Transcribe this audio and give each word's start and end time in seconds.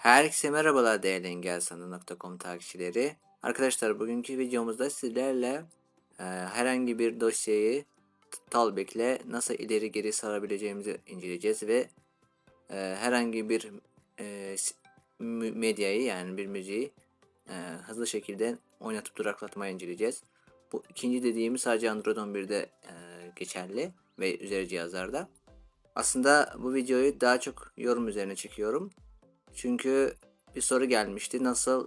Herkese 0.00 0.50
merhabalar 0.50 1.02
değerli 1.02 1.26
engelsanı.com 1.26 2.38
takipçileri. 2.38 3.16
Arkadaşlar 3.42 4.00
bugünkü 4.00 4.38
videomuzda 4.38 4.90
sizlerle 4.90 5.64
e, 6.18 6.24
herhangi 6.24 6.98
bir 6.98 7.20
dosyayı 7.20 7.84
Talbek'le 8.50 9.30
nasıl 9.30 9.54
ileri 9.54 9.92
geri 9.92 10.12
sarabileceğimizi 10.12 11.00
inceleyeceğiz 11.06 11.62
ve 11.62 11.88
e, 12.70 12.76
herhangi 12.76 13.48
bir 13.48 13.70
e, 14.20 14.56
medyayı 15.54 16.02
yani 16.02 16.36
bir 16.36 16.46
müziği 16.46 16.92
e, 17.48 17.54
hızlı 17.86 18.06
şekilde 18.06 18.58
oynatıp 18.80 19.16
duraklatmayı 19.16 19.74
inceleyeceğiz. 19.74 20.22
Bu 20.72 20.82
ikinci 20.90 21.22
dediğimiz 21.22 21.60
sadece 21.60 21.90
Android 21.90 22.16
11'de 22.16 22.58
e, 22.58 22.94
geçerli 23.36 23.90
ve 24.18 24.38
üzeri 24.38 24.68
cihazlarda. 24.68 25.28
Aslında 25.94 26.54
bu 26.58 26.74
videoyu 26.74 27.20
daha 27.20 27.40
çok 27.40 27.72
yorum 27.76 28.08
üzerine 28.08 28.36
çekiyorum. 28.36 28.90
Çünkü 29.54 30.14
bir 30.54 30.60
soru 30.60 30.84
gelmişti. 30.84 31.44
Nasıl 31.44 31.86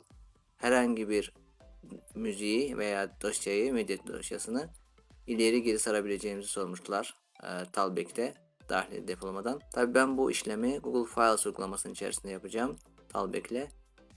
herhangi 0.58 1.10
bir 1.10 1.34
müziği 2.16 2.78
veya 2.78 3.22
dosyayı, 3.22 3.74
medya 3.74 3.98
dosyasını 4.08 4.70
ileri 5.28 5.64
geri 5.64 5.80
sarabileceğimizi 5.80 6.48
sormuştular. 6.48 7.16
E, 7.44 7.48
Talbek'te 7.72 8.34
dahil 8.70 9.08
depolamadan. 9.08 9.60
Tabii 9.74 9.94
ben 9.94 10.18
bu 10.18 10.32
işlemi 10.32 10.80
Google 10.80 11.14
Files 11.14 11.46
uygulamasının 11.46 11.94
içerisinde 11.94 12.32
yapacağım. 12.32 12.78
Talbek'le. 13.10 13.68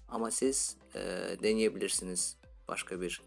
Ama 0.08 0.30
siz 0.30 0.77
e, 0.94 1.00
deneyebilirsiniz 1.42 2.36
başka 2.69 3.00
bir 3.00 3.22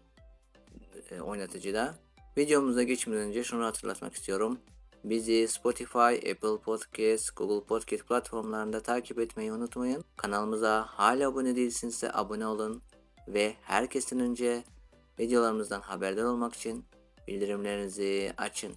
e, 1.10 1.20
oynatıcıda. 1.20 1.94
Videomuza 2.38 2.82
geçmeden 2.82 3.22
önce 3.22 3.44
şunu 3.44 3.64
hatırlatmak 3.64 4.14
istiyorum. 4.14 4.58
Bizi 5.04 5.48
Spotify, 5.48 6.30
Apple 6.30 6.58
Podcast, 6.64 7.36
Google 7.36 7.66
Podcast 7.66 8.08
platformlarında 8.08 8.80
takip 8.80 9.18
etmeyi 9.18 9.52
unutmayın. 9.52 10.04
Kanalımıza 10.16 10.84
hala 10.88 11.28
abone 11.28 11.56
değilsinizse 11.56 12.12
abone 12.12 12.46
olun. 12.46 12.82
Ve 13.28 13.54
herkesten 13.62 14.20
önce 14.20 14.64
videolarımızdan 15.18 15.80
haberdar 15.80 16.24
olmak 16.24 16.54
için 16.54 16.84
bildirimlerinizi 17.28 18.32
açın. 18.38 18.72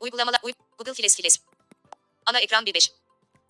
uygulamalar 0.00 0.41
uy- 0.42 0.52
Google 0.78 0.94
Files 0.94 1.17
Files. 1.17 1.36
Ana 2.27 2.39
ekran 2.41 2.64
1.5. 2.67 2.92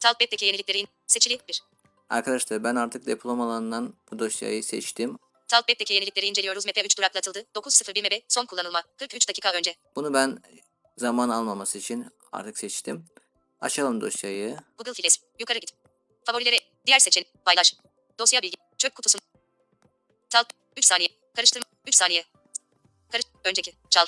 Talkback'teki 0.00 0.44
yeniliklerin 0.44 0.89
seçili 1.06 1.39
1. 1.48 1.62
Arkadaşlar 2.11 2.64
ben 2.64 2.75
artık 2.77 3.06
depolama 3.06 3.44
alanından 3.44 3.94
bu 4.12 4.19
dosyayı 4.19 4.64
seçtim. 4.64 5.19
Talkback'teki 5.48 5.94
yenilikleri 5.94 6.27
inceliyoruz. 6.27 6.67
MP 6.67 6.84
3 6.84 6.98
duraklatıldı. 6.98 7.45
9.01 7.55 8.02
MB 8.02 8.22
son 8.28 8.47
kullanılma. 8.47 8.83
43 8.98 9.28
dakika 9.28 9.52
önce. 9.52 9.74
Bunu 9.97 10.14
ben 10.14 10.39
zaman 10.97 11.28
almaması 11.28 11.78
için 11.78 12.06
artık 12.33 12.58
seçtim. 12.58 13.06
Açalım 13.61 14.00
dosyayı. 14.00 14.56
Google 14.78 14.95
Files. 14.95 15.19
Yukarı 15.39 15.58
git. 15.58 15.70
Favorilere. 16.24 16.58
Diğer 16.86 16.98
seçen. 16.98 17.24
Paylaş. 17.45 17.74
Dosya 18.19 18.42
bilgi. 18.42 18.56
Çöp 18.78 18.95
kutusu. 18.95 19.19
Talk. 20.31 20.47
3 20.77 20.84
saniye. 20.84 21.09
Karıştırma. 21.36 21.67
3 21.86 21.95
saniye. 21.95 22.25
Karış. 23.12 23.25
Önceki. 23.45 23.75
Çal. 23.91 24.06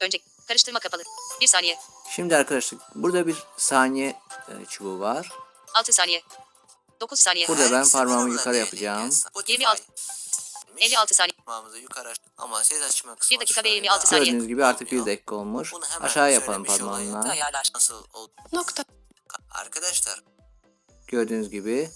Önceki. 0.00 0.24
Karıştırma 0.48 0.78
kapalı. 0.80 1.02
1 1.40 1.46
saniye. 1.46 1.78
Şimdi 2.10 2.36
arkadaşlar 2.36 2.80
burada 2.94 3.26
bir 3.26 3.36
saniye 3.56 4.08
e, 4.48 4.64
çubuğu 4.68 5.00
var. 5.00 5.28
6 5.74 5.92
saniye. 5.92 6.22
9 7.00 7.20
saniye. 7.20 7.48
Burada 7.48 7.72
ben 7.72 7.88
parmağımı 7.88 8.30
yukarı 8.32 8.56
yapacağım. 8.56 8.96
dinleyen 8.96 9.10
Spotify. 9.10 9.52
26. 9.52 9.82
56 10.78 11.14
saniye. 11.14 11.32
Parmağımızı 11.46 11.78
yukarı 11.78 12.08
aç- 12.08 12.20
ama 12.38 12.64
ses 12.64 12.82
açma 12.82 13.14
kısmı 13.14 13.34
1 13.36 13.40
dakika 13.40 13.60
ve 13.60 13.68
şöyle 13.68 13.74
26 13.74 14.06
saniye. 14.06 14.24
Gördüğünüz 14.24 14.48
gibi 14.48 14.64
artık 14.64 14.92
bir 14.92 15.06
dakika 15.06 15.34
olmuş. 15.34 15.72
Aşağı 16.00 16.32
yapalım 16.32 16.64
parmağımla. 16.64 17.34
Nokta. 18.52 18.84
Arkadaşlar 19.50 20.22
Gördüğünüz 21.06 21.50
gibi 21.50 21.90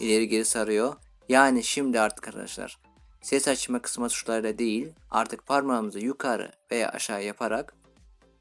ileri 0.00 0.28
geri 0.28 0.44
sarıyor. 0.44 0.96
Yani 1.28 1.64
şimdi 1.64 2.00
artık 2.00 2.28
arkadaşlar 2.28 2.78
ses 3.22 3.48
açma 3.48 3.82
kısmı 3.82 4.08
tuşlarıyla 4.08 4.58
değil 4.58 4.88
artık 5.10 5.46
parmağımızı 5.46 5.98
yukarı 5.98 6.52
veya 6.70 6.88
aşağı 6.88 7.24
yaparak 7.24 7.74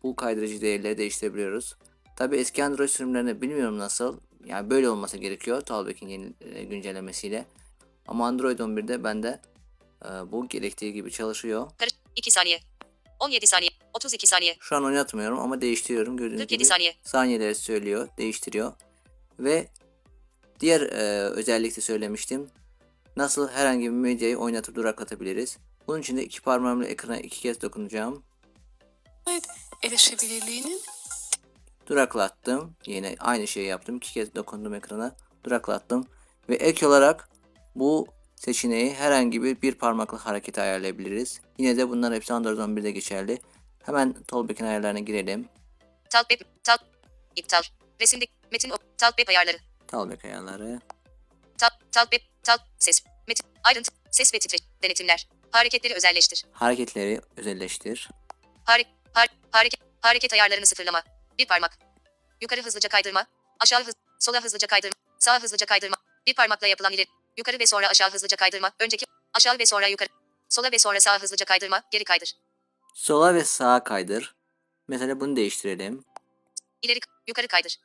bu 0.04 0.16
kaydırıcı 0.16 0.62
değerleri 0.62 0.98
değiştirebiliyoruz. 0.98 1.76
Tabi 2.16 2.38
eski 2.38 2.64
Android 2.64 2.90
sürümlerini 2.90 3.42
bilmiyorum 3.42 3.80
nasıl. 3.80 4.20
Yani 4.46 4.70
böyle 4.70 4.90
olması 4.90 5.18
gerekiyor 5.18 5.62
Talbek'in 5.62 6.08
yeni 6.08 6.34
e, 6.42 6.64
güncellemesiyle. 6.64 7.46
Ama 8.08 8.28
Android 8.28 8.60
11'de 8.60 9.04
bende 9.04 9.42
e, 10.06 10.10
bu 10.32 10.48
gerektiği 10.48 10.94
gibi 10.94 11.12
çalışıyor. 11.12 11.72
Karış. 11.78 11.94
2 12.16 12.32
saniye. 12.32 12.60
17 13.20 13.48
saniye. 13.48 13.72
32 13.94 14.28
saniye. 14.28 14.56
Şu 14.60 14.76
an 14.76 14.86
oynatmıyorum 14.86 15.40
ama 15.40 15.62
değiştiriyorum. 15.62 16.18
Gördüğünüz 16.18 16.40
47 16.40 16.58
gibi 16.58 16.66
saniye. 16.66 16.96
saniyeleri 17.04 17.56
söylüyor, 17.56 18.10
değiştiriyor. 18.18 18.74
Ve 19.40 19.68
diğer 20.60 20.82
e, 20.82 21.30
özellikle 21.30 21.82
söylemiştim. 21.82 22.48
Nasıl 23.18 23.50
herhangi 23.50 23.86
bir 23.86 23.90
medyayı 23.90 24.38
oynatıp 24.38 24.76
duraklatabiliriz. 24.76 25.58
Bunun 25.88 26.00
için 26.00 26.18
de 26.18 26.26
iki 26.26 26.42
parmağımla 26.42 26.86
ekrana 26.86 27.18
iki 27.18 27.42
kez 27.42 27.62
dokunacağım. 27.62 28.24
Android 29.26 29.44
erişebilirliğinin 29.84 30.82
Duraklattım. 31.88 32.76
Yine 32.86 33.16
aynı 33.20 33.48
şeyi 33.48 33.68
yaptım. 33.68 33.98
İki 33.98 34.14
kez 34.14 34.36
dokundum 34.36 34.74
ekrana. 34.74 35.16
Duraklattım. 35.44 36.08
Ve 36.50 36.56
ek 36.56 36.88
olarak 36.88 37.30
bu 37.76 38.08
seçeneği 38.36 38.94
herhangi 38.94 39.44
bir 39.44 39.62
bir 39.62 39.76
parmakla 39.76 40.26
hareket 40.26 40.60
ayarlayabiliriz. 40.60 41.42
Yine 41.58 41.78
de 41.78 41.90
bunlar 41.90 42.14
hepsi 42.14 42.34
Android 42.34 42.58
11'de 42.58 42.92
geçerli. 42.92 43.40
Hemen 43.84 44.14
Talbek'in 44.14 44.66
ayarlarına 44.66 45.00
girelim. 45.00 45.50
Talkback. 46.10 46.46
Talk. 46.64 46.82
İptal. 47.36 47.62
Resimde. 48.02 48.26
Metin. 48.52 48.74
Talkback 48.98 49.30
ayarları. 49.30 49.58
Talbek 49.88 50.26
ayarları. 50.26 50.80
Talk. 51.62 51.74
Talkback. 51.92 52.24
Talk. 52.44 52.62
Ses. 52.80 53.04
Metin. 53.28 53.46
Ayrıntı. 53.64 53.92
Ses 54.12 54.34
ve 54.34 54.40
titre. 54.40 54.58
Denetimler. 54.84 55.28
Hareketleri 55.52 55.94
özelleştir. 55.94 56.46
Hareketleri 56.54 57.22
özelleştir. 57.38 58.10
Hare, 58.64 58.84
har, 59.14 59.28
hareket, 59.52 59.80
hareket 60.02 60.34
ayarlarını 60.34 60.66
sıfırlama. 60.66 61.04
Bir 61.40 61.48
parmak. 61.48 61.78
Yukarı 62.42 62.62
hızlıca 62.62 62.90
kaydırma. 62.90 63.26
Aşağı 63.60 63.84
hız, 63.84 63.96
sola 64.20 64.44
hızlıca 64.44 64.68
kaydırma. 64.68 64.96
Sağa 65.20 65.44
hızlıca 65.44 65.66
kaydırma. 65.66 65.98
Bir 66.28 66.34
parmakla 66.34 66.68
yapılan 66.68 66.94
ileri. 66.94 67.08
Yukarı 67.38 67.60
ve 67.60 67.66
sonra 67.66 67.88
aşağı 67.88 68.12
hızlıca 68.12 68.38
kaydırma. 68.38 68.72
Önceki, 68.80 69.06
aşağı 69.34 69.60
ve 69.60 69.66
sonra 69.66 69.88
yukarı. 69.88 70.10
Sola 70.50 70.72
ve 70.72 70.80
sonra 70.80 71.00
sağa 71.00 71.22
hızlıca 71.22 71.46
kaydırma. 71.46 71.84
Geri 71.92 72.04
kaydır. 72.04 72.34
Sola 72.94 73.36
ve 73.36 73.44
sağa 73.44 73.84
kaydır. 73.84 74.36
Mesela 74.88 75.20
bunu 75.20 75.36
değiştirelim. 75.36 76.04
İleri, 76.82 77.00
yukarı 77.28 77.48
kaydır. 77.48 77.80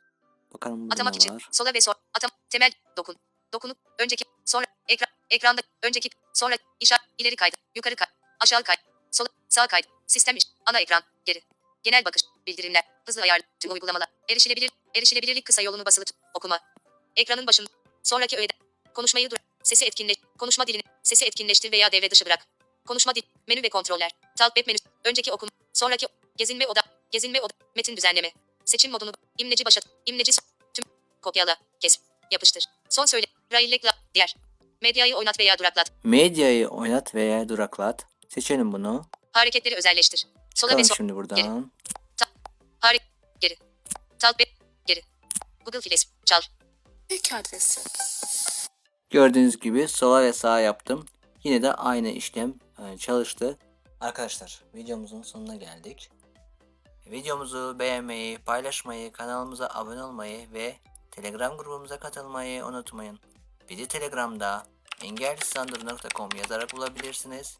Bakalım 0.53 0.91
Atamak 0.91 1.15
için 1.15 1.35
var. 1.35 1.47
sola 1.51 1.73
ve 1.73 1.81
sonra 1.81 1.97
atam 2.13 2.31
temel 2.49 2.71
dokun. 2.97 3.15
Dokunup 3.53 3.77
önceki 3.99 4.25
sonra 4.45 4.65
ekran 4.87 5.09
ekranda 5.29 5.61
önceki 5.83 6.09
sonra 6.33 6.57
işaret 6.79 7.01
ileri 7.17 7.35
kaydı 7.35 7.55
yukarı 7.75 7.95
kay 7.95 8.07
aşağı 8.39 8.63
kay 8.63 8.75
sola 9.11 9.27
sağ 9.49 9.67
kay 9.67 9.81
sistem 10.07 10.35
iş 10.35 10.43
ana 10.65 10.79
ekran 10.79 11.03
geri 11.25 11.41
genel 11.83 12.05
bakış 12.05 12.23
bildirimler 12.47 12.83
hızlı 13.05 13.21
ayar 13.21 13.41
tüm 13.59 13.71
uygulamalar 13.71 14.07
erişilebilir 14.29 14.71
erişilebilirlik 14.95 15.45
kısa 15.45 15.61
yolunu 15.61 15.85
basılı 15.85 16.05
okuma 16.33 16.59
ekranın 17.15 17.47
başında 17.47 17.69
sonraki 18.03 18.37
öğeden 18.37 18.57
konuşmayı 18.93 19.29
dur 19.31 19.37
sesi 19.63 19.85
etkinleş 19.85 20.17
konuşma 20.37 20.67
dilini 20.67 20.83
sesi 21.03 21.25
etkinleştir 21.25 21.71
veya 21.71 21.91
devre 21.91 22.11
dışı 22.11 22.25
bırak 22.25 22.47
konuşma 22.87 23.15
dil 23.15 23.21
menü 23.47 23.63
ve 23.63 23.69
kontroller 23.69 24.11
talep 24.37 24.67
menü 24.67 24.77
önceki 25.03 25.31
okuma 25.31 25.51
sonraki 25.73 26.07
gezinme 26.37 26.67
oda 26.67 26.81
gezinme 27.11 27.41
oda 27.41 27.53
metin 27.75 27.97
düzenleme 27.97 28.31
seçim 28.65 28.91
modunu 28.91 29.11
imleci 29.37 29.65
başlat 29.65 29.87
imleci 30.05 30.31
tüm 30.73 30.85
kopyala 31.21 31.57
kes 31.79 31.99
yapıştır 32.31 32.65
son 32.89 33.05
söyle 33.05 33.25
raillekla 33.53 33.91
diğer 34.13 34.35
medyayı 34.81 35.15
oynat 35.15 35.39
veya 35.39 35.57
duraklat 35.57 35.91
Medyayı 36.03 36.67
oynat 36.67 37.15
veya 37.15 37.49
duraklat. 37.49 38.05
Seçelim 38.29 38.71
bunu. 38.71 39.05
hareketleri 39.31 39.75
özelleştir 39.75 40.27
sola 40.55 40.77
ve 40.77 40.83
sol 40.83 40.95
şimdi 40.95 41.15
buradan. 41.15 41.71
harek 42.79 43.01
geri 43.39 43.55
talep 44.19 44.49
geri 44.85 45.01
Google 45.65 45.81
Files 45.81 46.07
çal 46.25 46.41
tek 47.07 47.33
adresi. 47.33 47.81
Gördüğünüz 49.09 49.59
gibi 49.59 49.87
sola 49.87 50.23
ve 50.23 50.33
sağa 50.33 50.59
yaptım. 50.59 51.05
Yine 51.43 51.61
de 51.61 51.73
aynı 51.73 52.09
işlem 52.09 52.53
e, 52.79 52.97
çalıştı. 52.97 53.57
Arkadaşlar 53.99 54.63
videomuzun 54.75 55.21
sonuna 55.21 55.55
geldik. 55.55 56.09
Videomuzu 57.05 57.75
beğenmeyi, 57.79 58.37
paylaşmayı, 58.37 59.11
kanalımıza 59.11 59.69
abone 59.73 60.03
olmayı 60.03 60.53
ve 60.53 60.75
Telegram 61.11 61.57
grubumuza 61.57 61.99
katılmayı 61.99 62.65
unutmayın. 62.65 63.19
Bizi 63.69 63.87
Telegram'da 63.87 64.65
engelsizandır.com 65.03 66.29
yazarak 66.37 66.73
bulabilirsiniz 66.73 67.57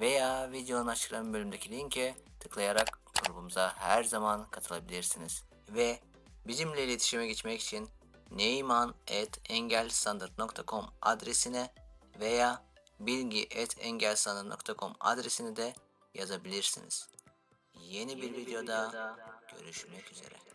veya 0.00 0.52
videonun 0.52 0.86
açıklama 0.86 1.32
bölümündeki 1.32 1.70
linke 1.70 2.14
tıklayarak 2.40 3.00
grubumuza 3.22 3.74
her 3.76 4.04
zaman 4.04 4.50
katılabilirsiniz. 4.50 5.44
Ve 5.68 6.00
bizimle 6.46 6.84
iletişime 6.84 7.26
geçmek 7.26 7.60
için 7.60 7.88
neyman.engelstandart.com 8.30 10.86
adresine 11.02 11.72
veya 12.20 12.62
bilgi.engelstandart.com 13.00 14.92
adresine 15.00 15.56
de 15.56 15.72
yazabilirsiniz. 16.14 17.08
Yeni 17.74 18.22
bir 18.22 18.36
videoda 18.36 19.16
görüşmek 19.58 20.12
üzere. 20.12 20.47